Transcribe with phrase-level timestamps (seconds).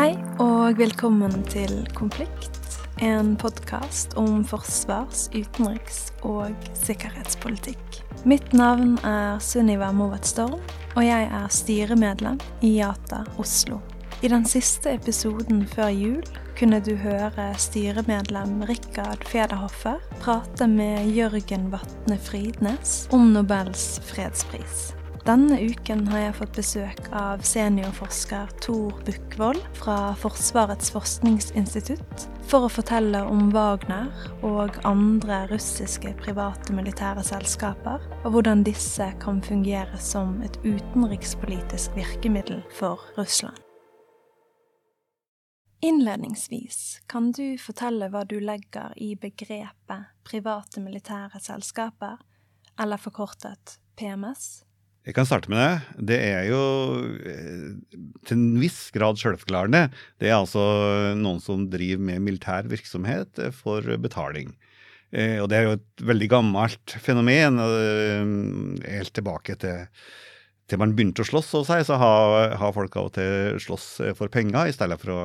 [0.00, 6.54] Hei og velkommen til Konflikt, en podkast om forsvars-, utenriks- og
[6.86, 7.98] sikkerhetspolitikk.
[8.24, 10.62] Mitt navn er Sunniva Mowatt Storm,
[10.94, 13.82] og jeg er styremedlem i Yata Oslo.
[14.24, 16.22] I den siste episoden før jul
[16.56, 24.94] kunne du høre styremedlem Rikard Federhoffer prate med Jørgen Vatne Fridnes om Nobels fredspris.
[25.20, 32.70] Denne uken har jeg fått besøk av seniorforsker Tor Bukkvold fra Forsvarets forskningsinstitutt for å
[32.72, 34.08] fortelle om Wagner
[34.46, 42.64] og andre russiske private militære selskaper, og hvordan disse kan fungere som et utenrikspolitisk virkemiddel
[42.78, 43.60] for Russland.
[45.84, 52.18] Innledningsvis, kan du fortelle hva du legger i begrepet private militære selskaper,
[52.80, 54.64] eller forkortet PMS?
[55.08, 56.04] Jeg kan starte med det.
[56.10, 56.62] Det er jo
[57.24, 57.68] eh,
[58.28, 59.86] til en viss grad sjølforklarende.
[60.20, 60.62] Det er altså
[61.16, 64.52] noen som driver med militær virksomhet for betaling.
[65.10, 67.62] Eh, og det er jo et veldig gammelt fenomen,
[68.84, 69.86] helt tilbake til
[70.70, 73.86] til man begynte å slåss, så, så har, har, folk av og til slåss
[74.18, 75.22] for penger i stedet for å,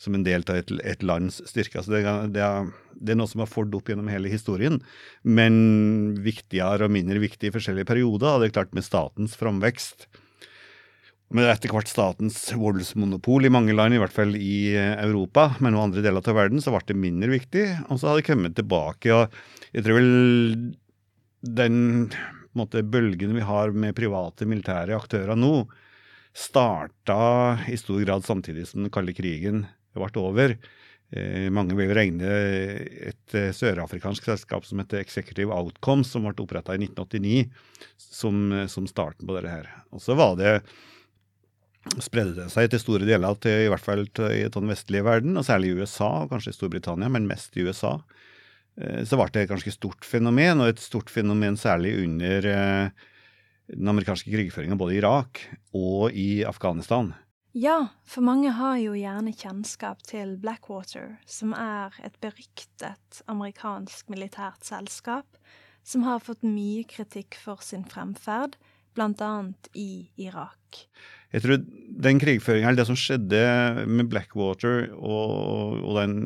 [0.00, 1.82] som en del av et, et lands styrke.
[1.82, 2.02] Så det,
[2.34, 4.80] det, er, det, er, noe som har fått opp gjennom hele historien,
[5.24, 5.54] men
[6.22, 8.34] viktigere og mindre viktig i forskjellige perioder.
[8.34, 10.08] Og det er klart med statens framvekst,
[11.32, 15.88] med etter hvert statens voldsmonopol i mange land, i hvert fall i Europa, men noen
[15.88, 17.64] andre deler av verden, så ble det mindre viktig.
[17.88, 19.16] Og så har det kommet tilbake.
[19.16, 20.12] og Jeg tror vel
[21.42, 21.80] den
[22.58, 25.66] måte, bølgen vi har med private militære aktører nå,
[26.32, 30.56] starta i stor grad samtidig som den kalde krigen ble over.
[31.12, 32.28] Eh, mange vil regne
[33.10, 37.50] et eh, sørafrikansk selskap som heter Executive Outcomes, som ble oppretta i 1989,
[38.00, 38.40] som,
[38.72, 39.68] som, starten på dette her.
[39.92, 40.54] Og så var det
[42.00, 45.36] spredde det seg til store deler til i hvert fall til, i den vestlige verden,
[45.36, 47.98] og særlig i USA, og kanskje Storbritannia, men mest i USA.
[48.80, 53.10] Eh, så ble det et ganske stort fenomen, og et stort fenomen særlig under eh,
[53.72, 55.44] den amerikanske krigføringa både i Irak
[55.76, 57.12] og i Afghanistan.
[57.52, 64.64] Ja, for mange har jo gjerne kjennskap til Blackwater, som er et beryktet amerikansk militært
[64.64, 65.28] selskap
[65.84, 68.56] som har fått mye kritikk for sin fremferd,
[68.96, 69.32] bl.a.
[69.78, 70.84] i Irak.
[71.32, 71.62] Jeg tror
[72.04, 73.42] den krigføringa, eller det som skjedde
[73.88, 76.16] med Blackwater og, og den,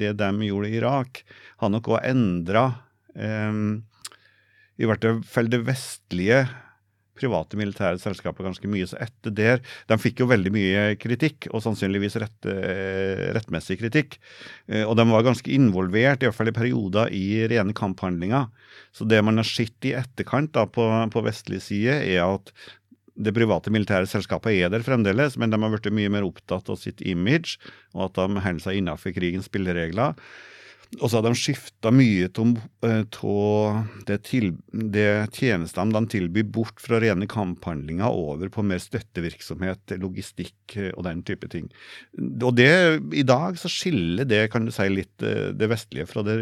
[0.00, 1.24] det de gjorde i Irak,
[1.60, 2.64] har nok òg endra
[3.12, 3.60] eh,
[4.76, 6.46] i hvert fall det vestlige
[7.18, 8.86] private militære selskaper ganske mye.
[8.88, 12.48] Så etter der De fikk jo veldig mye kritikk, og sannsynligvis rett,
[13.36, 14.18] rettmessig kritikk.
[14.68, 18.48] Eh, og de var ganske involvert, i hvert fall i perioder, i rene kamphandlinger.
[18.96, 22.52] Så det man har sett i etterkant da, på, på vestlig side, er at
[23.16, 26.76] det private militære selskapet er der fremdeles, men de har blitt mye mer opptatt av
[26.80, 27.56] sitt image,
[27.96, 30.18] og at de holder seg innenfor krigens spilleregler.
[31.00, 32.52] Og så har de skifta mye av
[32.86, 33.24] eh,
[34.06, 40.76] det, til, det tjenestene de tilbyr, bort fra rene kamphandlinger over på mer støttevirksomhet, logistikk
[40.78, 41.68] eh, og den type ting.
[42.38, 42.70] Og det,
[43.18, 46.38] I dag så skiller det kan du si, litt eh, det vestlige fra det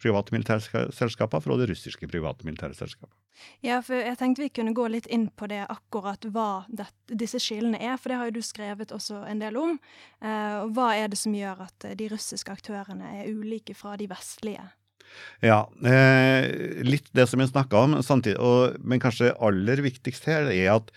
[0.00, 3.16] private militære selskapet fra det russiske private militære selskapet.
[3.64, 7.40] Ja, for jeg tenkte vi kunne gå litt inn på det akkurat hva det, disse
[7.42, 9.78] skillene er, for det har jo du skrevet også en del om.
[10.24, 14.66] Eh, hva er det som gjør at de russiske aktørene er ulike fra de vestlige?
[15.42, 20.50] Ja, eh, litt det som jeg snakka om, samtidig, og, men kanskje aller viktigst her
[20.52, 20.92] er at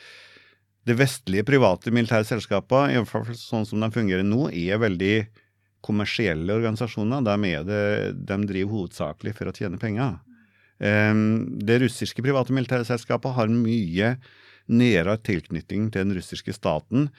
[0.87, 5.15] det vestlige private militære selskapet, i hvert fall sånn som de fungerer nå, er veldig
[5.83, 7.23] kommersielle organisasjoner.
[7.23, 7.81] De, det,
[8.27, 10.19] de driver hovedsakelig for å tjene penger.
[10.83, 14.17] Um, det russiske private militære selskapet har mye
[14.71, 17.09] nærere tilknytning til den russiske staten.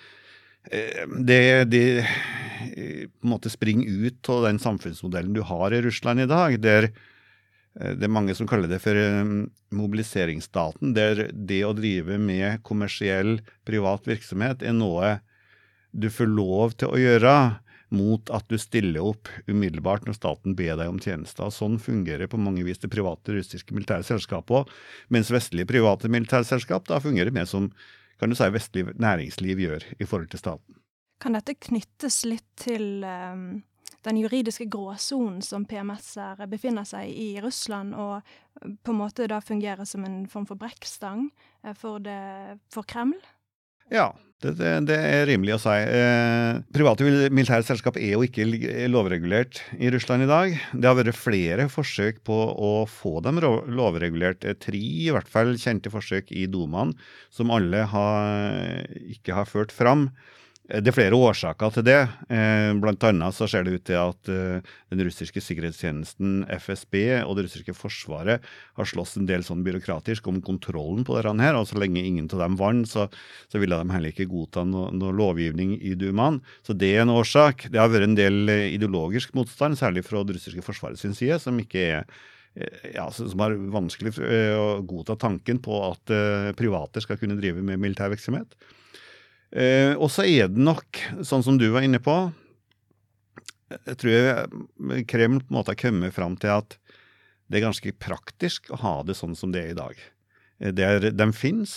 [0.65, 6.29] Det, det på en måte springer ut av den samfunnsmodellen du har i Russland i
[6.31, 9.35] dag, der eh, det er mange som kaller det for eh,
[9.77, 15.19] mobiliseringsstaten, der det å drive med kommersiell privat virksomhet er noe
[15.93, 17.35] du får lov til å gjøre
[17.95, 21.51] mot at du stiller opp umiddelbart når staten ber deg om tjenester.
[21.55, 24.73] Sånn fungerer på mange vis det private russiske militære selskapet òg,
[25.15, 27.71] mens vestlige private militære selskap fungerer mer som
[28.21, 30.83] kan du si vestlig næringsliv gjør i forhold til staten.
[31.23, 33.63] Kan dette knyttes litt til um,
[34.05, 39.29] den juridiske gråsonen som PMS-er befinner seg i i Russland, og eh, på en måte
[39.31, 41.31] da fungerer som en form for brekkstang
[41.65, 43.17] eh, for, det, for Kreml?
[43.95, 44.09] Ja,
[44.43, 45.73] det, det, det, er rimelig å si.
[45.73, 48.45] Eh, private militære selskap er jo ikke
[48.91, 50.57] lovregulert i Russland i dag.
[50.75, 54.45] Det har vært flere forsøk på å få dem lovregulert.
[54.65, 56.97] Tre i hvert fall kjente forsøk i Dumaen,
[57.33, 58.83] som alle har,
[59.15, 60.09] ikke har ført fram.
[60.71, 62.01] Eh, det er flere årsaker til det.
[62.33, 67.37] Eh, blant annet så ser det ut til at eh, den russiske sikkerhetstjenesten FSB og
[67.37, 68.45] det russiske forsvaret
[68.79, 72.31] har slåss en del sånn byråkratisk om kontrollen på dette her, og så lenge ingen
[72.33, 73.09] av dem vant, så,
[73.53, 76.41] så, ville de heller ikke godta noe, noe lovgivning i Dumaen.
[76.65, 77.69] Så det er en årsak.
[77.71, 81.59] Det har vært en del ideologisk motstand, særlig fra det russiske forsvaret sin side, som
[81.61, 82.09] ikke er
[82.95, 84.13] ja, som har vanskelig
[84.55, 86.13] å godta tanken på at
[86.55, 88.55] private skal kunne drive med militær virksomhet.
[89.55, 92.15] Eh, og så er det nok, sånn som du var inne på
[93.71, 96.75] Jeg tror jeg Kreml på en måte har kommet fram til at
[97.47, 99.99] det er ganske praktisk å ha det sånn som det er i dag.
[100.59, 101.75] Eh, er, de fins,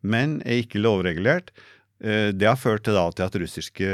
[0.00, 1.52] men er ikke lovregulert.
[2.02, 3.88] Eh, det har ført til, da, til at russiske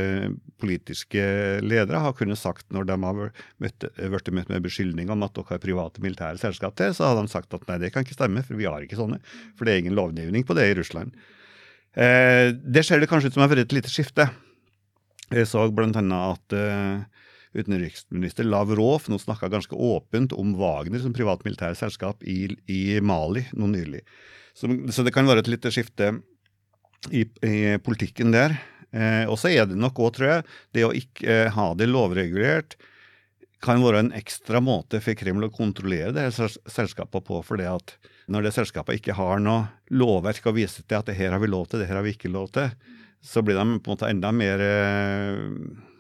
[0.61, 1.23] politiske
[1.65, 3.23] ledere har kunnet sagt, når de har
[3.61, 3.89] blitt
[4.33, 7.56] møtt med beskyldning om at dere har private militære selskap til, så har de sagt
[7.56, 9.21] at nei, det kan ikke stemme, for vi har ikke sånne.
[9.59, 11.17] For det er ingen lovgivning på det i Russland.
[11.94, 14.26] Eh, det ser det kanskje ut som har vært et lite skifte.
[15.31, 15.91] Jeg så bl.a.
[15.94, 17.25] at eh,
[17.55, 23.46] utenriksminister Lavrov nå snakka ganske åpent om Wagner som privat militært selskap i, i, Mali
[23.55, 24.02] nå nylig.
[24.55, 26.12] Så, så, det kan være et lite skifte
[27.11, 28.56] i, i politikken der.
[28.94, 31.91] Eh, og så er det nok òg, tror jeg, det å ikke eh, ha det
[31.91, 32.76] lovregulert
[33.64, 37.40] kan være en ekstra måte for Kreml å kontrollere det selskapet på.
[37.43, 37.96] for det at
[38.28, 41.50] når det selskapet ikke har noe lovverk å vise til at det her har vi
[41.50, 42.70] lov til, det her har vi ikke lov til,
[43.25, 45.90] så blir de på en måte enda mer eh,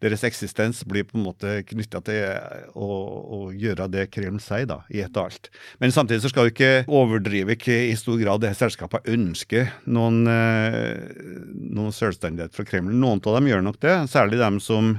[0.00, 2.22] Deres eksistens blir på en måte knytta til
[2.72, 2.86] å,
[3.36, 5.50] å, gjøre det Kreml sier, da, i ett og alt.
[5.76, 11.04] Men samtidig så skal vi ikke overdrive i stor grad det selskapet ønsker noen, eh,
[11.52, 12.96] noen selvstendighet fra Kreml.
[12.96, 14.94] Noen av dem gjør nok det, særlig dem som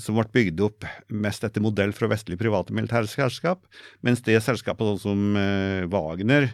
[0.00, 3.66] som ble bygd opp mest etter modell fra vestlige private militære selskap,
[4.00, 6.50] mens det selskapet sånn som eh, Wagner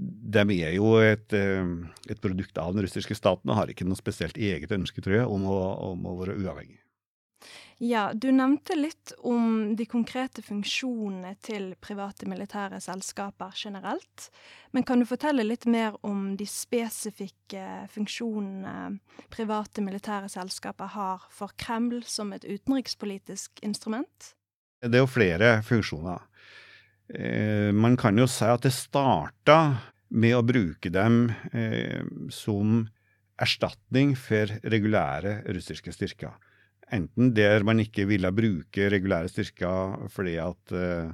[0.00, 1.64] de er jo et, eh,
[2.08, 5.26] et, produkt av den russiske staten og har ikke noe spesielt eget ønske tror jeg,
[5.28, 5.58] om å,
[5.90, 6.78] om å være uavhengig.
[7.82, 14.26] Ja, Du nevnte litt om de konkrete funksjonene til private militære selskaper generelt.
[14.76, 18.98] Men kan du fortelle litt mer om de spesifikke funksjonene
[19.32, 24.34] private militære selskaper har for Kreml som et utenrikspolitisk instrument?
[24.84, 26.20] Det er jo flere funksjoner.
[27.08, 29.58] Eh, man kan jo si at det starta
[30.12, 32.84] med å bruke dem eh, som
[33.40, 36.36] erstatning for regulære russiske styrker.
[36.90, 41.12] Enten der man ikke ville bruke regulære styrker fordi at uh,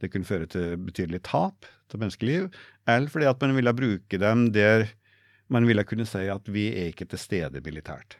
[0.00, 2.48] det kunne føre til betydelig tap til menneskeliv,
[2.88, 4.88] eller fordi at man ville bruke dem der
[5.48, 8.16] man ville kunne si at vi er ikke til stede militært.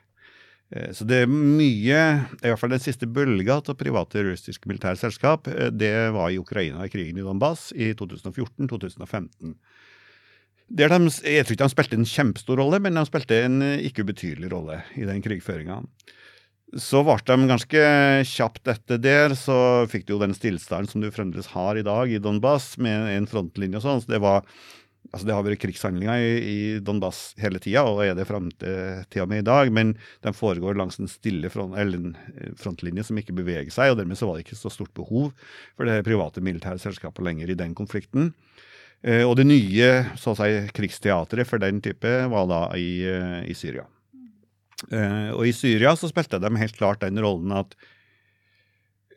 [0.69, 2.02] Uh, så det er mye,
[2.43, 6.40] i hvert fall den siste bølga av private russiske militære selskap, uh, det var i
[6.40, 9.56] Ukraina i krigen i Donbass i 2014-2015.
[10.69, 14.04] Der de, jeg tror ikke de spilte en kjempestor rolle, men de spilte en ikke
[14.04, 15.81] ubetydelig rolle i den krigføringa.
[16.76, 17.84] Så varte de ganske
[18.28, 22.12] kjapt etter der, så fikk du jo den stillstanden som du fremdeles har i dag
[22.12, 24.02] i Donbass, med en frontlinje og sånn.
[24.04, 24.44] Så det var
[25.08, 29.06] Altså, det har vært krigshandlinger i, i Donbass hele tida, og er det fram til,
[29.08, 29.94] til og med i dag, men
[30.26, 32.12] de foregår langs en stille front, en
[32.60, 35.30] frontlinje som ikke beveger seg, og dermed så var det ikke så stort behov
[35.78, 38.34] for det private militære selskapet lenger i den konflikten.
[39.00, 39.88] Eh, og det nye
[40.20, 43.88] så å si, krigsteatret for den type var da i, eh, i Syria.
[44.92, 47.73] Uh, og i Syria så spilte de helt klart den rollen at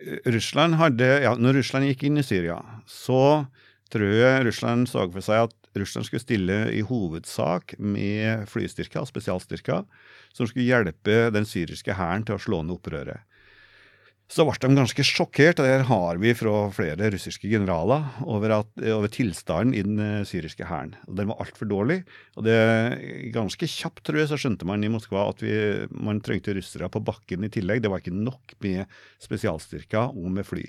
[0.02, 2.58] eh, Russland hadde ja, Når Russland gikk inn i Syria,
[2.90, 3.46] så
[3.94, 9.86] tror jeg Russland så for seg at Russland skulle stille i hovedsak med flystyrker spesialstyrker
[10.34, 13.22] som skulle hjelpe den syriske hæren til å slå ned opprøret
[14.32, 18.70] så ble de ganske sjokkert, og det har vi fra flere russiske generaler, over, at,
[18.94, 20.94] over tilstanden i den eh, syriske hæren.
[21.08, 22.00] Den var altfor dårlig.
[22.40, 22.56] og det
[23.36, 25.54] Ganske kjapt tror jeg, så skjønte man i Moskva at vi,
[25.92, 27.84] man trengte russere på bakken i tillegg.
[27.84, 28.86] Det var ikke nok med
[29.20, 30.64] spesialstyrker og med fly.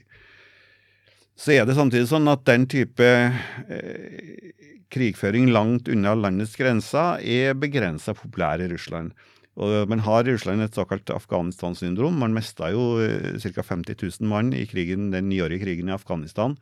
[1.38, 4.50] Så er det samtidig sånn at den type eh,
[4.92, 9.14] krigføring langt unna landets grenser er begrensa populær i Russland.
[9.60, 12.16] Og man har i Russland et såkalt Afghanistan-syndrom.
[12.22, 13.64] Man mista jo eh, ca.
[13.66, 16.56] 50 000 mann i krigen, den niårige krigen i Afghanistan.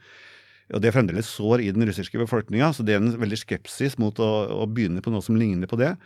[0.75, 3.97] Og Det er fremdeles sår i den russiske befolkninga, så det er en veldig skepsis
[3.99, 4.30] mot å,
[4.62, 5.97] å, begynne på noe som ligner på det.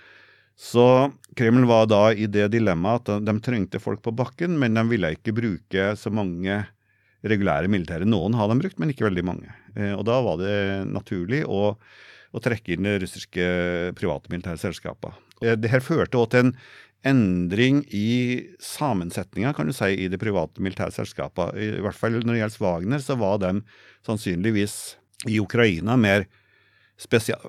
[0.57, 4.87] Så Kreml var da i det dilemmaet at de trengte folk på bakken, men de
[4.89, 6.63] ville ikke bruke så mange
[7.25, 8.09] regulære militære.
[8.09, 9.53] Noen har de brukt, men ikke veldig mange.
[9.77, 10.57] Eh, og da var det
[10.89, 13.47] naturlig å, å trekke inn russiske
[13.99, 15.17] private militære selskaper.
[15.43, 16.57] Eh, det her førte også til en
[17.05, 21.53] endring i sammensetninga kan du si, i de private militære selskapene.
[21.61, 23.59] I hvert fall når det gjelder Wagner, så var de
[24.07, 24.79] sannsynligvis
[25.29, 26.27] i Ukraina mer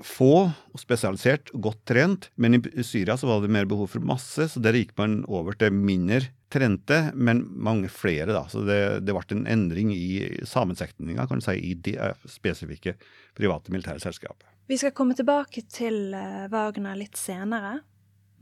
[0.04, 2.30] få og spesialisert godt trent.
[2.36, 5.54] Men i Syria så var det mer behov for masse, så der gikk man over
[5.54, 8.34] til mindre trente, men mange flere.
[8.34, 11.96] da, Så det, det ble en endring i sammensetninga kan du si, i de
[12.28, 12.96] spesifikke
[13.38, 14.44] private militære selskap.
[14.68, 17.80] Vi skal komme tilbake til eh, Wagner litt senere.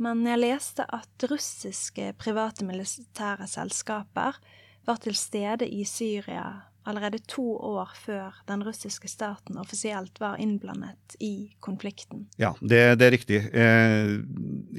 [0.02, 4.40] Men jeg leste at russiske private militære selskaper
[4.88, 6.46] var til stede i Syria
[6.88, 12.26] allerede to år før den russiske staten offisielt var innblandet i konflikten.
[12.40, 13.40] Ja, det, det er riktig.
[13.56, 14.18] Eh,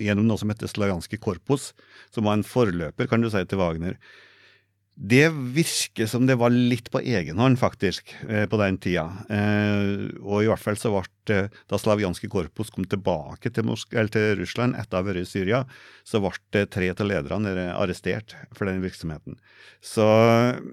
[0.04, 1.72] gjennom noe som heter Slaganske korpus,
[2.12, 3.96] som var en forløper kan du si, til Wagner.
[4.94, 9.08] Det virker som det var litt på egen hånd, faktisk, eh, på den tida.
[9.26, 13.64] Eh, og i hvert fall så ble Da Slavjanske korpus kom tilbake til,
[14.12, 15.64] til Russland etter å ha vært i Syria,
[16.04, 19.38] så ble tre av lederne arrestert for den virksomheten.
[19.80, 20.04] Så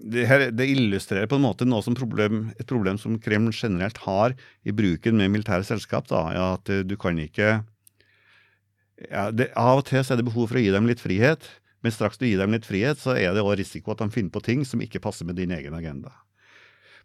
[0.03, 4.03] det, her, det illustrerer på en måte noe som problem, et problem som Kreml generelt
[4.03, 4.35] har
[4.67, 6.11] i bruken med militære selskap.
[6.11, 7.63] Da, at du kan ikke
[9.09, 11.47] ja, det, Av og til så er det behov for å gi dem litt frihet.
[11.81, 14.33] Men straks du gir dem litt frihet, så er det òg risiko at de finner
[14.33, 16.13] på ting som ikke passer med din egen agenda.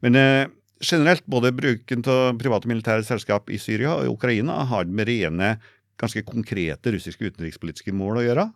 [0.05, 0.49] Men eh,
[0.81, 5.57] generelt, både bruken av private militære selskap i Syria og i Ukraina har med rene,
[5.97, 8.47] ganske konkrete russiske utenrikspolitiske mål å gjøre.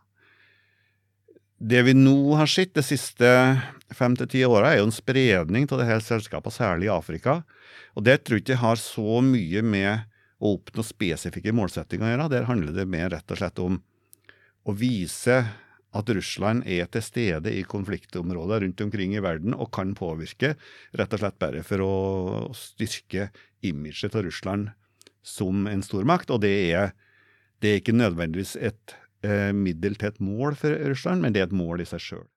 [1.60, 3.30] Det vi nå har sett de siste
[3.92, 7.40] fem til ti åra, er jo en spredning av disse selskapene, særlig i Afrika.
[7.96, 10.06] Og det tror jeg ikke har så mye med
[10.40, 12.28] å oppnå spesifikke målsettinger å gjøre.
[12.32, 13.76] Der handler det mer rett og slett om
[14.64, 15.42] å vise
[15.96, 20.54] at Russland er til stede i konfliktområder rundt omkring i verden og kan påvirke,
[20.98, 21.94] rett og slett bare for å
[22.56, 23.30] styrke
[23.66, 24.70] imaget til Russland
[25.22, 26.30] som en stormakt.
[26.30, 26.92] Og det er,
[27.60, 28.94] det er ikke nødvendigvis et
[29.26, 32.28] eh, middel til et mål for Russland, men det er et mål i seg sjøl.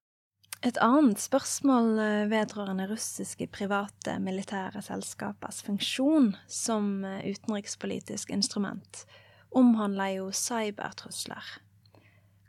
[0.63, 9.03] Et annet spørsmål eh, vedrørende russiske private militære selskapers funksjon som eh, utenrikspolitisk instrument
[9.53, 11.43] omhandler jo cybertrusler.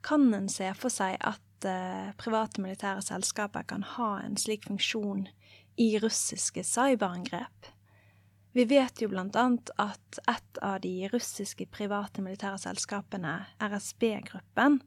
[0.04, 5.26] Kan en se for seg at eh, private militære selskaper kan ha en slik funksjon
[5.80, 7.70] i russiske cyberangrep?
[8.54, 14.78] Vi vet jo annet at et av de russiske private militære selskapene, RSB-gruppen,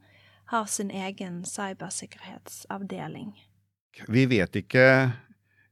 [0.48, 3.34] har sin egen cybersikkerhetsavdeling.
[4.08, 5.12] Vi vet ikke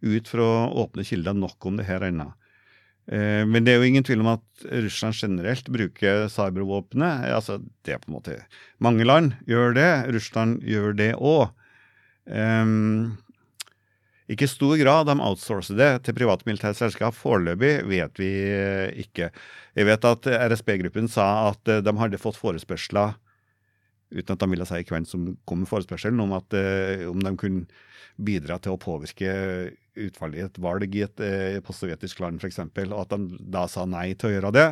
[0.04, 2.32] ut fra åpne kilder nok om det her ennå.
[3.06, 7.28] Eh, men det er jo ingen tvil om at Russland generelt bruker cybervåpenet.
[7.36, 8.40] Altså, det er på en måte
[8.82, 9.90] Mange land gjør det.
[10.16, 11.52] Russland gjør det òg.
[12.26, 13.14] Um,
[14.26, 15.06] ikke i stor grad.
[15.06, 17.14] De outsourcer det til private militære selskap.
[17.14, 18.32] Foreløpig vet vi
[19.06, 19.30] ikke.
[19.78, 23.14] Jeg vet at RSB-gruppen sa at eh, de hadde fått forespørsler
[24.16, 26.54] uten at de ville si hvem som kom med forespørselen, om, at,
[27.10, 27.64] om de kunne
[28.22, 29.32] bidra til å påvirke
[29.96, 33.86] utfallet i et valg i et eh, postsovjetisk land, f.eks., og at de da sa
[33.88, 34.70] nei til å gjøre det.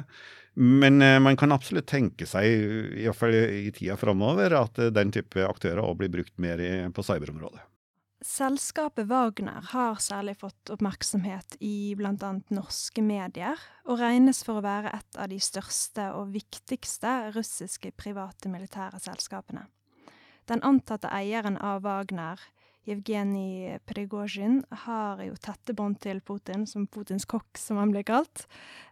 [0.60, 4.92] Men eh, man kan absolutt tenke seg, i hvert fall i tida framover, at eh,
[4.94, 7.64] den type aktører òg blir brukt mer i, på cyberområdet.
[8.24, 12.30] Selskapet Wagner har særlig fått oppmerksomhet i bl.a.
[12.56, 18.48] norske medier, og regnes for å være et av de største og viktigste russiske private
[18.48, 19.66] militære selskapene.
[20.48, 22.40] Den antatte eieren av Wagner,
[22.84, 28.44] Jevgenij Prigozjin har jo tette bånd til Putin, som Putins kokk, som han blir kalt.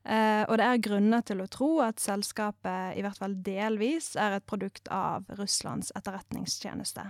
[0.04, 4.38] Eh, og det er grunner til å tro at selskapet, i hvert fall delvis, er
[4.38, 7.04] et produkt av Russlands etterretningstjeneste.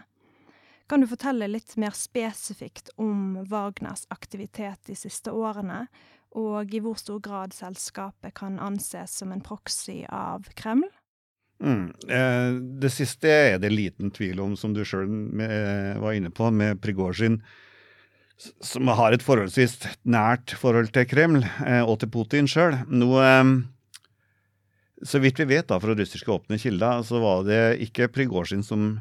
[0.90, 5.86] Kan du fortelle litt mer spesifikt om Wagners aktivitet de siste årene,
[6.34, 10.90] og i hvor stor grad selskapet kan anses som en proxy av Kreml?
[11.62, 11.92] Mm.
[12.10, 15.06] Eh, det siste er det liten tvil om, som du sjøl
[15.42, 17.38] eh, var inne på, med Prigozjin,
[18.36, 22.74] som har et forholdsvis nært forhold til Kreml eh, og til Putin sjøl.
[25.02, 28.96] Så vidt vi vet da, fra russiske åpne kilder, så var det ikke Prigozjin som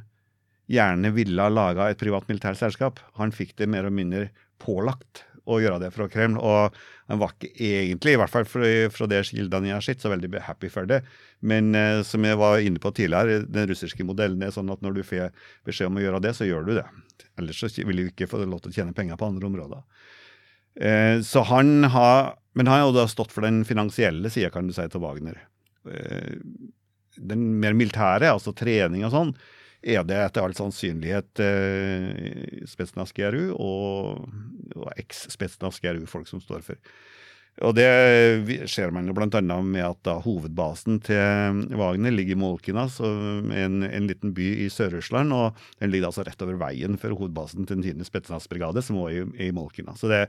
[0.72, 3.01] gjerne ville ha laga et privat militært selskap.
[3.18, 4.30] Han fikk det mer og mindre
[4.62, 6.39] pålagt å gjøre det fra Kreml.
[6.39, 6.77] Og
[7.12, 10.43] han var ikke egentlig, i hvert fall fra det kildene jeg har sett, så veldig
[10.48, 11.01] happy for det.
[11.43, 15.00] Men eh, som jeg var inne på tidligere, den russiske modellen er sånn at når
[15.00, 15.31] du får
[15.67, 16.88] beskjed om å gjøre det, så gjør du det.
[17.41, 19.86] Ellers så vil du ikke få lov til å tjene penger på andre områder.
[20.79, 24.67] Eh, så han har, Men han har jo da stått for den finansielle sida, kan
[24.67, 25.38] du si, til Wagner.
[25.88, 26.36] Eh,
[27.15, 29.31] den mer militære, altså trening og sånn,
[29.81, 34.27] er det etter all sannsynlighet eh, Spetsnaz GRU og,
[34.77, 36.77] og eks-Spetsnaz GRU-folk som står for.
[37.59, 37.88] Og Det
[38.71, 39.27] ser man jo bl.a.
[39.43, 45.35] med at da hovedbasen til Wagner ligger i Molkina, en, en liten by i Sør-Russland.
[45.35, 48.07] og Den ligger altså rett over veien for hovedbasen til den 10.
[48.07, 49.97] Spetsnaz-brigade, som også er i Molkina.
[50.00, 50.23] Så det,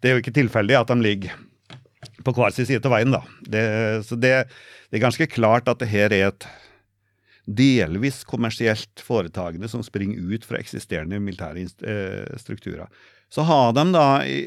[0.00, 1.34] det, er jo ikke tilfeldig at de ligger
[2.24, 3.24] på hver sin side av veien, da.
[3.44, 3.64] Det,
[4.06, 4.34] så det,
[4.88, 6.48] det, er ganske klart at det her er et
[7.46, 12.90] delvis kommersielt foretagende som springer ut fra eksisterende militære eh, strukturer.
[13.30, 14.38] Så har de da I,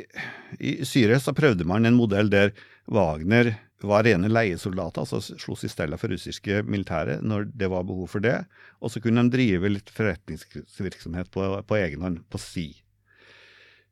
[0.60, 2.52] i Syria så prøvde man en modell der
[2.92, 8.08] Wagner var rene leiesoldater, altså sloss i stella for russiske militære når det var behov
[8.14, 8.38] for det.
[8.80, 12.70] Og så kunne de drive litt forretningsvirksomhet på, på egen hånd, på si.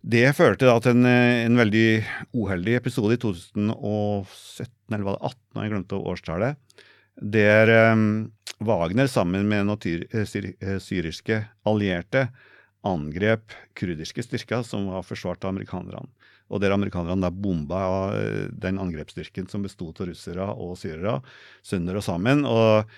[0.01, 1.88] Det førte da til en, en, veldig
[2.34, 6.79] uheldig episode i 2017, eller var det 18, jeg glemte årstallet,
[7.36, 8.08] der um,
[8.61, 12.27] Wagner sammen med noen eh, eh, syriske allierte
[12.85, 16.09] angrep kurdiske styrker som var forsvart av amerikanerne
[16.51, 17.81] og der amerikanerne da bomba
[18.17, 21.21] eh, den angrepsstyrken som bestod av russere og syrere,
[21.63, 22.45] sønder og sammen.
[22.45, 22.91] og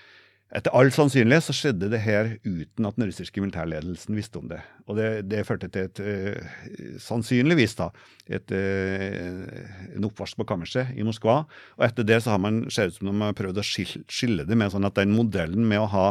[0.54, 4.60] etter all sannsynlighet så skjedde det her uten at den russiske militærledelsen visste om det.
[4.86, 7.90] Og det, det førte til et uh, sannsynligvis da,
[8.30, 11.42] et, uh, en oppvarsel på kammerset i Moskva.
[11.80, 14.46] Og etter det så har man ser ut som de har prøvd å skille, skille
[14.46, 16.08] det med sånn at den modellen med å ha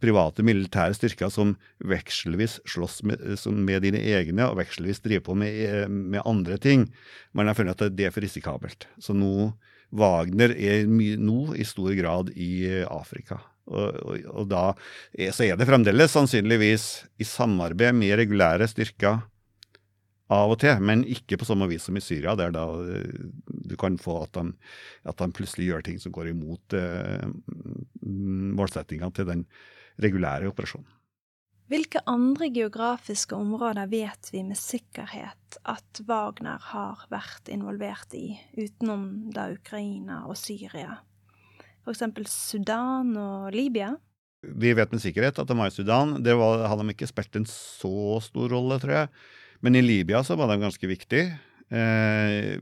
[0.00, 3.22] private militære styrker som vekselvis slåss med,
[3.52, 6.88] med, dine egne, og vekselvis driver på med, med andre ting.
[7.36, 8.88] Man har funnet at det er for risikabelt.
[8.98, 9.52] Så nå
[9.90, 12.50] Wagner er nå i stor grad i
[12.86, 13.40] Afrika.
[13.70, 14.62] Og, og, og, da
[15.12, 16.86] er, så er det fremdeles sannsynligvis
[17.20, 19.20] i samarbeid med regulære styrker
[20.30, 22.64] av og til, men ikke på samme vis som i Syria, der da
[23.46, 24.52] du kan få at de,
[25.10, 27.26] at de plutselig gjør ting som går imot eh,
[28.06, 29.44] målsettingene til den
[30.00, 30.88] regulære operasjonen.
[31.70, 39.30] Hvilke andre geografiske områder vet vi med sikkerhet at Wagner har vært involvert i, utenom
[39.30, 40.96] da Ukraina og Syria?
[41.84, 42.30] F.eks.
[42.30, 43.94] Sudan og Libya?
[44.40, 46.16] Vi vet med sikkerhet at de var i Sudan.
[46.24, 49.12] Det var, hadde de ikke spilt en så stor rolle, tror jeg.
[49.64, 51.34] Men i Libya så var de ganske viktige.
[51.68, 52.56] Eh,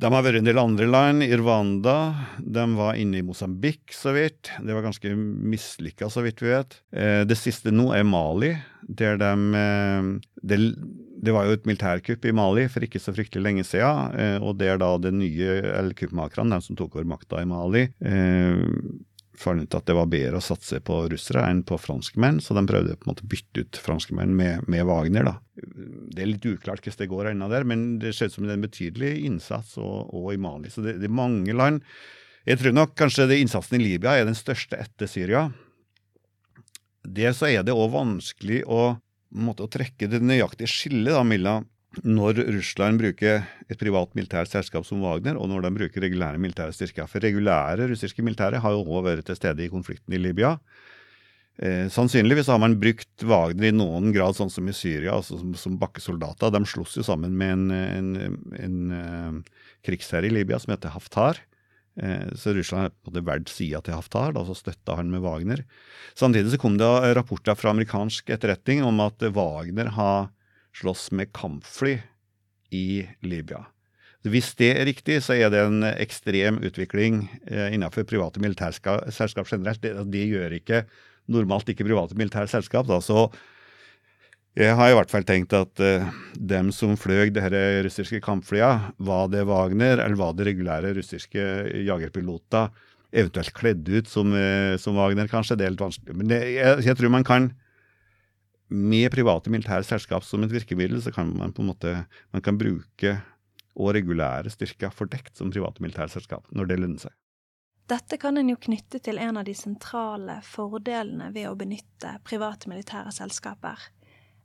[0.00, 1.24] de har vært en del andre land.
[1.24, 2.14] i Rwanda.
[2.38, 4.48] De var inne i Mosambik, så vidt.
[4.62, 6.78] Det var ganske mislykka, så vidt vi vet.
[6.92, 10.08] Eh, det siste nå er Mali, der de eh,
[10.40, 10.58] det,
[11.20, 14.56] det, var jo et militærkupp i Mali for ikke så fryktelig lenge siden, eh, og
[14.62, 17.84] der da det nye eller kuppmakerne, de som tok over makta i Mali,
[19.40, 22.64] fant ut at det var bedre å satse på russere enn på franskmenn, så de
[22.68, 25.26] prøvde på en måte å bytte ut franskmenn med, med, Wagner.
[25.26, 25.34] da.
[25.56, 28.54] Det er litt uklart hvordan det går ennå der, men det ser ut som det
[28.54, 30.72] er en betydelig innsats og i Mali.
[30.72, 31.82] Så det, det, er mange land.
[32.48, 35.48] Jeg tror nok kanskje det innsatsen i Libya er den største etter Syria.
[37.00, 38.94] Det så er det òg vanskelig å,
[39.40, 41.68] måte, å trekke det nøyaktige skillet mellom
[42.06, 46.74] når Russland bruker et privat militært selskap som Wagner, og når de bruker regulære militære
[46.76, 47.08] styrker.
[47.10, 50.54] For regulære russiske militære har jo òg vært til stede i konflikten i Libya.
[51.60, 55.52] Eh, sannsynligvis har man brukt Wagner i noen grad sånn som i Syria, altså som,
[55.58, 56.54] som bakkesoldater.
[56.54, 60.94] De sloss jo sammen med en, en, en, en uh, krigsherre i Libya som heter
[60.94, 61.42] Haftar.
[62.00, 65.10] Eh, så Russland har på en måte valgt sida til Haftar, da, så støtta han
[65.12, 65.66] med Wagner.
[66.14, 70.30] Samtidig så kom det rapporter fra amerikansk etterretning om at Wagner har
[70.76, 71.98] slåss med kampfly
[72.70, 73.64] i Libya.
[74.28, 79.80] Hvis det er riktig, så er det en ekstrem utvikling eh, innenfor private militærselskap generelt.
[79.80, 80.82] Det, det, gjør ikke
[81.32, 82.84] normalt ikke private militære selskap.
[82.90, 82.98] Da.
[83.00, 83.30] Så
[84.58, 89.30] jeg har i hvert fall tenkt at uh, dem som fløy de russiske kampflyene, var
[89.32, 91.44] det Wagner eller var det regulære russiske
[91.86, 92.74] jagerpiloter,
[93.10, 95.56] eventuelt kledd ut som, uh, som Wagner, kanskje.
[95.56, 96.18] Det er litt vanskelig.
[96.18, 97.52] Men det, jeg, jeg tror man kan
[98.70, 101.94] med private militære selskap som et virkemiddel, så kan man på en måte
[102.30, 103.16] man kan bruke
[103.80, 107.14] og regulære styrker fordekt som private militære selskap, når det lønner seg.
[107.90, 112.70] Dette kan en jo knytte til en av de sentrale fordelene ved å benytte private
[112.70, 113.82] militære selskaper,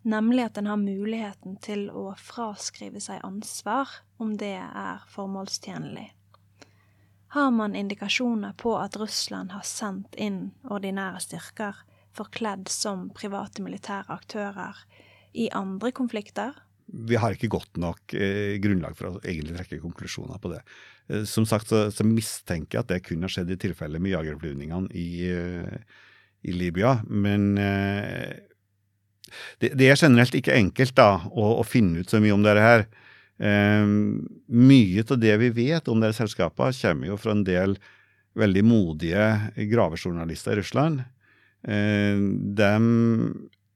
[0.02, 6.08] nemlig at en har muligheten til å fraskrive seg ansvar om det er formålstjenlig.
[7.36, 11.84] Har man indikasjoner på at Russland har sendt inn ordinære styrker
[12.16, 14.80] forkledd som private militære aktører
[15.36, 16.56] i andre konflikter?
[16.86, 20.60] Vi har ikke godt nok eh, grunnlag for å egentlig trekke konklusjoner på det.
[21.10, 24.14] Eh, som sagt så, så, mistenker jeg at det kunne har skjedd i tilfelle med
[24.14, 26.04] jagerflyvningene i, eh,
[26.46, 27.00] i, Libya.
[27.10, 28.38] Men eh,
[29.64, 32.68] det, det, er generelt ikke enkelt da, å, å, finne ut så mye om dette
[32.68, 32.86] her.
[33.42, 33.90] Eh,
[34.70, 37.80] mye av det vi vet om disse selskapene, kommer jo fra en del
[38.38, 39.28] veldig modige
[39.74, 41.04] gravejournalister i Russland
[41.66, 42.70] de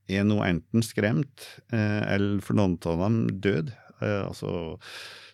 [0.10, 3.72] er nå enten skremt, eh, eller for noen av dem død.
[4.02, 4.80] Eh, altså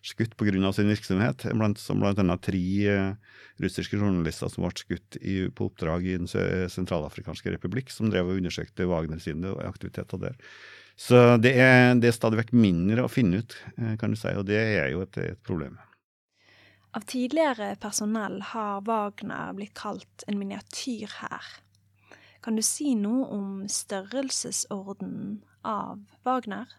[0.06, 0.72] skutt pga.
[0.74, 2.38] sin virksomhet, blant, som bl.a.
[2.38, 3.16] tre
[3.58, 8.38] russiske journalister som ble skutt i, på oppdrag i Den sentralafrikanske republikk, som drev og
[8.38, 10.38] undersøkte Wagner sine aktiviteter der.
[10.96, 13.58] Så det er, det er stadig vekk mindre å finne ut,
[14.00, 15.80] kan du si, og det er jo et, et problem.
[16.96, 21.65] Av tidligere personell har Wagner blitt kalt en miniatyrhær.
[22.46, 26.70] Kan du si noe om størrelsesorden av Wagner?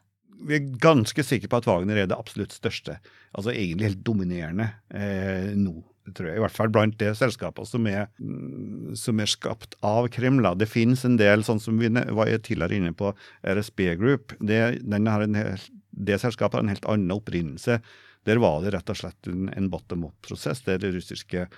[0.46, 3.00] Vi er ganske sikre på at Wagner er det absolutt største.
[3.34, 5.80] Altså egentlig helt dominerende eh, nå
[6.14, 10.06] tror jeg, i hvert fall blant det selskapet som er, mm, som er skapt av
[10.14, 10.46] Kreml.
[10.54, 13.10] Det finnes en del, sånn som vi var tidligere inne på,
[13.42, 14.36] RSB Group.
[14.38, 17.80] Det, det selskapet har en helt annen opprinnelse.
[18.26, 21.48] Der var det rett og slett en, en bottom up-prosess, der det russiske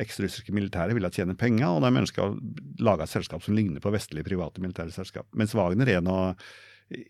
[0.00, 2.36] eks-russiske militære ville tjene penger, og de ønska å
[2.84, 5.28] lage et selskap som ligner på vestlige private militære selskap.
[5.36, 6.34] Mens Wagner er noe,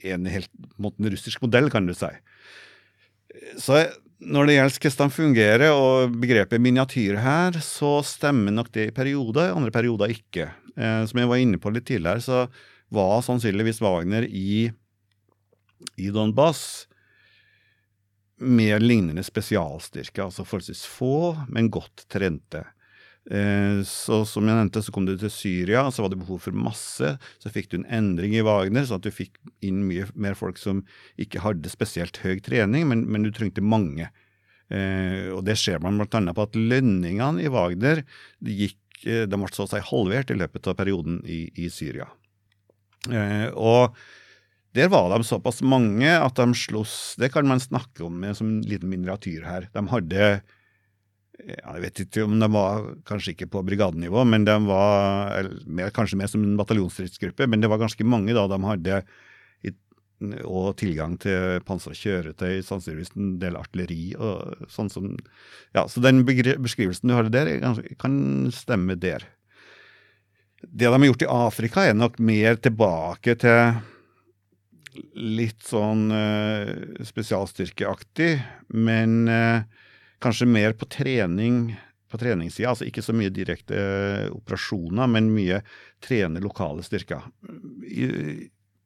[0.07, 2.09] en helt en russisk modell, kan du si.
[3.61, 3.83] Så
[4.25, 8.97] når det gjelder hvordan de fungerer og begrepet miniatyr her, så stemmer nok det i
[8.97, 10.49] perioder, i andre perioder ikke.
[10.77, 12.47] Eh, som jeg var inne på litt tidligere, så
[12.95, 14.71] var sannsynligvis Wagner i,
[16.01, 16.87] i Donbass
[18.37, 22.63] mer lignende spesialstyrker, altså forholdsvis få, men godt trente.
[23.27, 26.55] Eh, så som jeg nevnte, så kom du til Syria, så var det behov for
[26.55, 27.15] masse.
[27.43, 30.61] Så fikk du en endring i Wagner, sånn at du fikk inn mye mer folk
[30.63, 30.85] som
[31.21, 34.11] ikke hadde spesielt høy trening, men, men du trengte mange.
[34.71, 36.21] Eh, og det ser man bl.a.
[36.35, 38.03] på at lønningene i Wagner
[38.43, 42.09] gikk, eh, de ble så å si halvert i løpet av perioden i, i Syria.
[43.11, 43.97] Eh, og
[44.77, 48.65] der var de såpass mange at de sloss Det kan man snakke om som en
[48.67, 49.69] liten miniatyr her.
[49.73, 50.27] De hadde
[51.37, 56.19] jeg vet ikke om de var kanskje ikke på brigadenivå, men de var mer, kanskje
[56.21, 57.49] mer som en bataljonsstridsgruppe.
[57.51, 59.03] Men det var ganske mange da de hadde
[60.49, 65.11] og tilgang til pansra kjøretøy, sannsynligvis en del artilleri og sånn som
[65.77, 67.51] Ja, så den beskrivelsen du har der,
[68.01, 69.27] kan stemme der.
[70.63, 73.77] Det de har gjort i Afrika, er nok mer tilbake til
[75.21, 78.31] litt sånn uh, spesialstyrkeaktig,
[78.73, 79.61] men uh,
[80.23, 81.75] kanskje mer på trening
[82.11, 82.71] på treningssida.
[82.73, 85.63] Altså ikke så mye direkte eh, operasjoner, men mye
[86.05, 87.27] trene lokale styrker.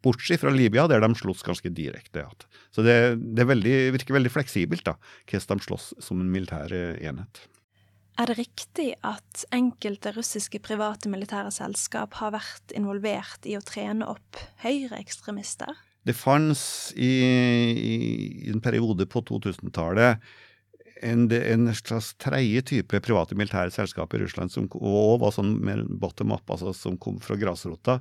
[0.01, 2.25] Bortsett fra Libya, der de slåss ganske direkte.
[2.73, 2.97] Så det,
[3.37, 4.97] det veldig, virker veldig fleksibelt da,
[5.29, 7.45] hvordan de slåss som en militær eh, enhet.
[8.21, 14.09] Er det riktig at enkelte russiske private militære selskap har vært involvert i å trene
[14.11, 15.73] opp høyreekstremister?
[16.05, 17.09] Det fantes i,
[17.81, 20.21] i en periode på 2000-tallet
[21.03, 25.85] en, en slags tredje type private militære selskaper i Russland som også var sånn mer
[25.89, 28.01] bottom up, altså som kom fra grasrota.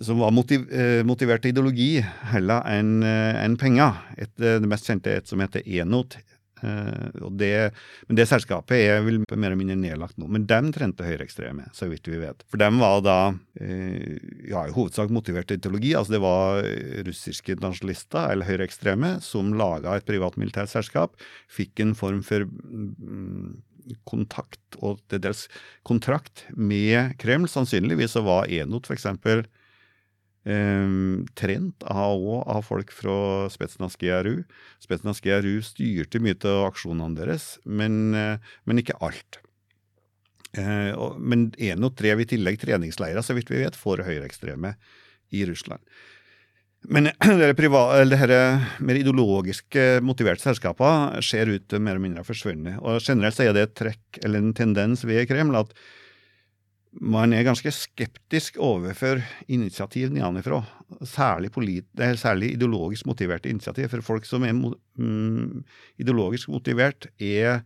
[0.00, 1.98] Som var motiv, eh, motivert til ideologi
[2.30, 3.98] heller enn eh, en penger.
[4.16, 6.14] Et, eh, det mest kjente er et som heter Enot,
[6.62, 7.70] det,
[8.08, 10.28] men det selskapet er vel mer eller mindre nedlagt nå.
[10.30, 12.44] Men dem trente høyreekstreme, så vidt vi vet.
[12.50, 14.18] For dem var da uh,
[14.48, 15.94] ja, i hovedsak motivert ideologi.
[15.98, 16.64] Altså det var
[17.06, 21.16] russiske nasjonalister eller høyreekstreme som laga et privat militært selskap.
[21.50, 23.60] Fikk en form for um,
[24.08, 25.46] kontakt og til dels
[25.86, 27.48] kontrakt med Kreml.
[27.50, 29.08] Sannsynligvis så var Enot f.eks
[30.48, 30.92] eh,
[31.38, 34.42] trent av, av folk fra Spetsnaz GRU.
[34.82, 39.40] Spetsnaz GRU styrte mye av aksjonene deres, men, eh, men ikke alt.
[40.58, 44.74] Eh, og, men Enot drev i tillegg treningsleirer, så vidt vi vet, for høyreekstreme
[45.36, 45.84] i Russland.
[46.90, 48.40] Men dette
[48.80, 52.80] mer ideologisk motiverte selskapene ser ut til mer eller mindre forsvunnet.
[52.80, 55.74] Og generelt så er det et trekk eller en tendens ved Kreml at
[56.98, 60.58] man er ganske skeptisk overfor initiativ nedenfra.
[61.06, 61.52] Særlig,
[62.18, 63.88] særlig, ideologisk motiverte initiativ.
[63.92, 65.62] For folk som er mm,
[66.02, 67.62] ideologisk motivert, er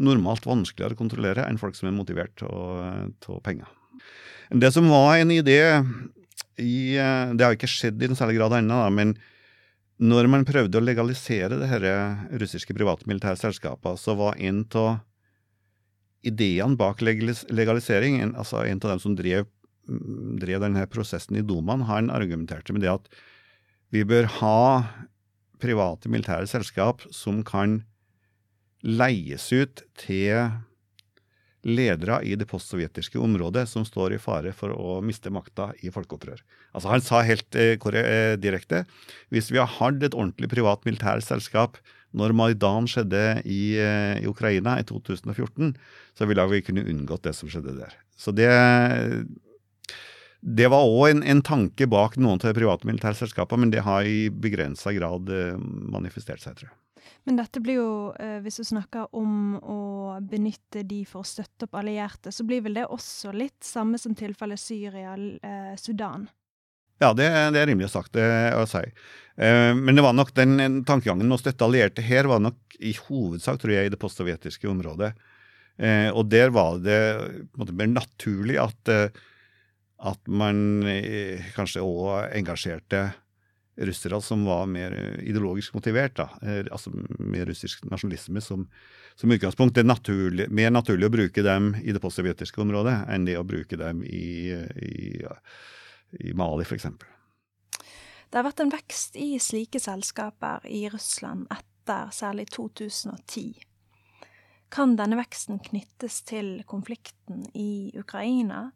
[0.00, 3.68] normalt vanskeligere å kontrollere enn folk som er motivert av penger.
[4.50, 5.60] Det som var en idé
[6.60, 9.14] i, Det har ikke skjedd i en særlig grad ennå, men
[10.00, 11.94] når man prøvde å legalisere det disse
[12.40, 15.00] russiske private militære selskapene, så var en av
[16.26, 19.48] ideene bak legalisering, altså en av dem som drev,
[20.40, 23.08] drev denne prosessen i Dumaen, han argumenterte med det at
[23.90, 24.58] vi bør ha
[25.60, 27.80] private militære selskap som kan
[28.80, 30.52] leies ut til
[31.66, 36.40] ledere i det postsovjetiske området som står i fare for å miste makta i folkeopprør.
[36.72, 38.86] Altså Han sa helt eh, eh direkte
[39.28, 41.76] hvis vi har hatt et ordentlig privat militært selskap
[42.16, 45.74] når Maidan skjedde i, eh, i, Ukraina i 2014,
[46.16, 47.94] så ville vi kunne unngått det som skjedde der.
[48.18, 48.50] Så det,
[50.40, 53.86] det var òg en, en, tanke bak noen av de private militære selskapene, men det
[53.86, 56.76] har i begrensa grad eh, manifestert seg, tror jeg.
[57.28, 59.80] Men dette blir jo, eh, hvis du snakker om å
[60.24, 64.16] benytte de for å støtte opp allierte, så blir vel det også litt samme som
[64.16, 66.28] tilfellet Syria-Sudan?
[67.00, 68.84] Ja, det, det er rimelig sagt å si.
[69.40, 72.92] Eh, men det var nok den tankegangen med å støtte allierte her var nok i
[73.06, 75.14] hovedsak, tror jeg, i det postsovjetiske området.
[75.80, 79.08] Eh, og der var det på en måte mer naturlig at, eh,
[80.12, 80.84] at man
[81.56, 83.10] kanskje òg engasjerte
[83.80, 84.92] russere som var mer
[85.24, 86.26] ideologisk motivert, da,
[86.68, 88.66] altså med russisk nasjonalisme som,
[89.16, 89.72] som utgangspunkt.
[89.76, 93.46] Det er naturlig, mer naturlig å bruke dem i det postsovjetiske området enn det å
[93.46, 94.52] bruke dem i,
[94.84, 94.98] i,
[96.18, 96.86] i Mali, f.eks.
[98.30, 103.58] Det har vært en vekst i slike selskaper i Russland etter særlig 2010.
[104.70, 108.68] Kan denne veksten knyttes til konflikten i Ukraina,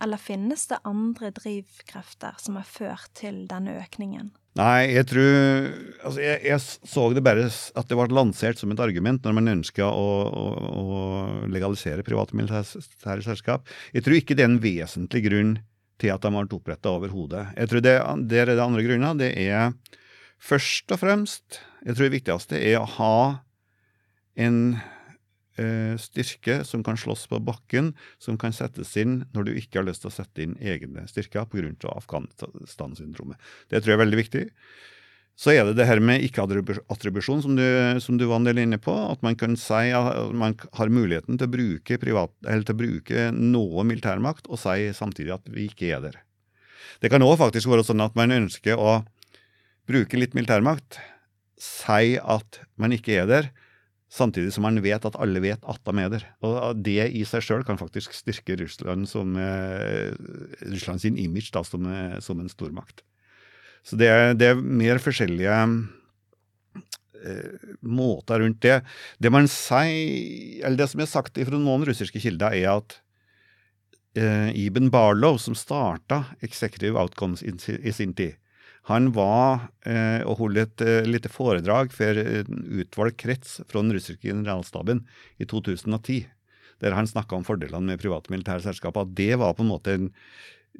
[0.00, 4.30] eller finnes det andre drivkrefter som har ført til denne økningen?
[4.56, 5.34] Nei, jeg tror
[6.04, 9.52] altså jeg, jeg, så det bare at det ble lansert som et argument når man
[9.54, 10.46] ønska å, å,
[10.80, 11.04] å,
[11.52, 13.68] legalisere private militære selskap.
[13.96, 15.54] Jeg tror ikke det er en vesentlig grunn
[16.02, 17.46] til at de ble oppretta overhodet.
[17.56, 17.96] Jeg tror det,
[18.30, 19.18] der er det andre grunner.
[19.18, 19.72] Det er
[20.42, 23.14] først og fremst Jeg tror det viktigste er å ha
[24.38, 24.58] en
[25.60, 29.84] Eh, styrke som kan slåss på bakken, som kan settes inn når du ikke har
[29.84, 31.92] lyst til å sette inn egne styrker pga.
[31.92, 33.36] Afghanistan-syndromet.
[33.68, 34.44] Det tror jeg er veldig viktig.
[35.42, 37.56] Så er det det her med ikke-attribusjon, som,
[37.98, 38.92] som, du var en del inne på.
[39.10, 43.24] At man kan si at man har muligheten til å bruke, privat, til å bruke
[43.34, 46.20] noe militærmakt, og si samtidig at vi ikke er der.
[47.02, 49.00] Det kan òg faktisk være sånn at man ønsker å
[49.90, 51.00] bruke litt militærmakt,
[51.58, 53.50] si at man ikke er der,
[54.12, 56.24] Samtidig som man vet at alle vet at de er der.
[56.44, 60.12] Og Det i seg sjøl kan faktisk styrke Russland som, eh,
[60.68, 63.00] Russland sin image da, som, eh, som, en stormakt.
[63.82, 65.56] Så det, det er mer forskjellige
[67.22, 68.80] eh, måter rundt det.
[69.18, 73.00] Det man sier, eller det som er sagt fra noen russiske kilder, er at
[74.18, 78.38] eh, Iben Barlow, som starta Executive Outcomes i sin tid,
[78.90, 83.94] han var eh, og holdt et eh, lite foredrag for en utvalgt krets fra den
[83.94, 85.04] russiske generalstaben
[85.38, 86.24] i 2010,
[86.82, 89.06] der han snakka om fordelene med private militære selskaper.
[89.06, 90.08] Det var på en måte en,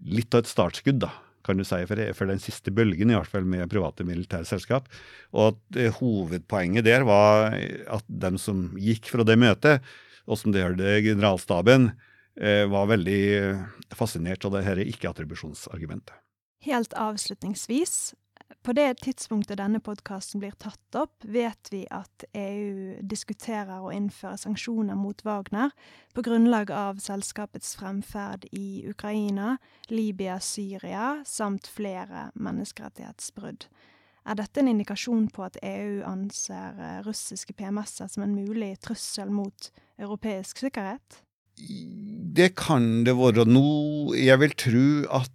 [0.03, 1.13] litt av et startskudd, da,
[1.47, 4.89] kan du si, for, for, den siste bølgen i hvert fall med private militære selskap.
[5.35, 9.85] Og at eh, hovedpoenget der var at de som gikk fra det møtet,
[10.27, 11.91] og som det hørte generalstaben,
[12.39, 13.23] eh, var veldig
[13.99, 16.15] fascinert av det dette ikke-attribusjonsargumentet.
[16.63, 18.15] Helt avslutningsvis,
[18.63, 24.39] på det tidspunktet denne podkasten blir tatt opp, vet vi at EU diskuterer å innføre
[24.41, 25.73] sanksjoner mot Wagner
[26.15, 29.57] på grunnlag av selskapets fremferd i Ukraina,
[29.89, 33.67] Libya, Syria samt flere menneskerettighetsbrudd.
[34.23, 39.33] Er dette en indikasjon på at EU anser eh, russiske PMS-er som en mulig trussel
[39.35, 41.23] mot europeisk sikkerhet?
[42.33, 43.45] Det kan det være.
[43.51, 44.87] Nå, jeg vil tro
[45.19, 45.33] at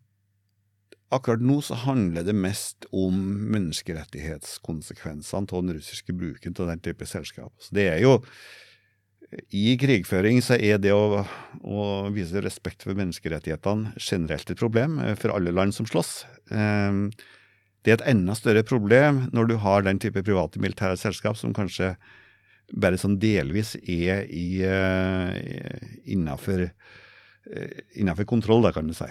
[1.13, 3.15] Akkurat nå så handler det mest om
[3.53, 7.53] menneskerettighetskonsekvensene av den russiske bruken av den type selskap.
[7.63, 8.21] Så det er jo
[9.51, 11.23] i krigføring så er det å,
[11.63, 11.79] å,
[12.15, 16.11] vise respekt for menneskerettighetene generelt et problem eh, for alle land som slåss.
[16.55, 17.09] Ehm,
[17.83, 21.55] det er et enda større problem når du har den type private militære selskap som
[21.55, 21.93] kanskje
[22.75, 25.31] bare sånn delvis er i, uh,
[26.03, 29.07] innafor, uh, kontroll, da, kan du si.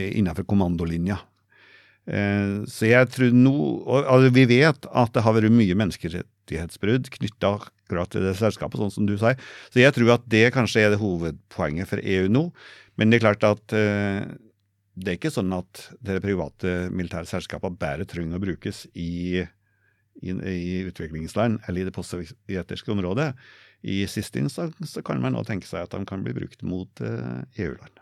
[0.00, 1.18] Eh, innenfor kommandolinja.
[2.06, 3.54] Eh, så jeg tror nå
[4.00, 8.94] altså Vi vet at det har vært mye menneskerettighetsbrudd knytta akkurat til det selskapet, sånn
[8.94, 9.38] som du sier.
[9.70, 12.48] Så jeg tror at det kanskje er det hovedpoenget for EU nå.
[12.96, 14.26] Men det er klart at eh,
[15.00, 19.40] det er ikke sånn at de private militære selskapene bare trenger å brukes i,
[20.20, 23.32] i, i utviklingsland eller i det postsovjetiske området.
[23.80, 27.99] I siste instans kan man også tenke seg at de kan bli brukt mot EU-land.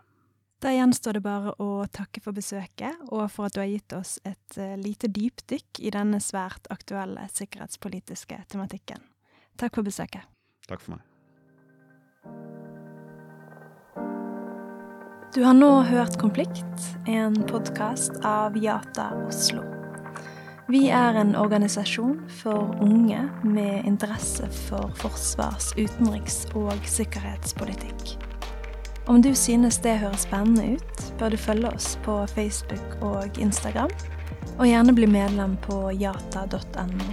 [0.58, 4.16] Da gjenstår det bare å takke for besøket, og for at du har gitt oss
[4.26, 9.04] et uh, lite dypdykk i denne svært aktuelle sikkerhetspolitiske tematikken.
[9.58, 10.26] Takk for besøket.
[10.66, 11.04] Takk for meg.
[15.34, 19.62] Du har nå hørt Konflikt, en podkast av Jata Oslo.
[20.68, 28.27] Vi er en organisasjon for unge med interesse for forsvars-, utenriks- og sikkerhetspolitikk.
[29.08, 33.88] Om du synes det høres spennende ut, bør du følge oss på Facebook og Instagram,
[34.58, 37.06] og gjerne bli medlem på jata.no.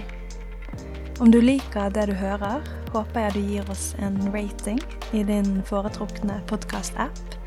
[1.24, 2.60] Om du liker det du hører,
[2.92, 4.82] håper jeg du gir oss en rating
[5.16, 7.38] i din foretrukne podkast-app,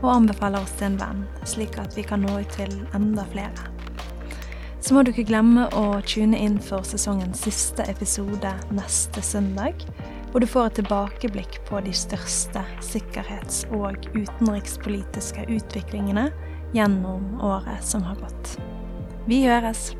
[0.00, 3.68] og anbefaler oss til en venn, slik at vi kan nå ut til enda flere.
[4.80, 9.84] Så må du ikke glemme å tune inn for sesongens siste episode neste søndag
[10.30, 16.28] hvor du får et tilbakeblikk på de største sikkerhets- og utenrikspolitiske utviklingene
[16.76, 18.58] gjennom året som har gått.
[19.28, 19.92] Vi høres.